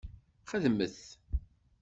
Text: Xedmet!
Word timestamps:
Xedmet! 0.51 0.97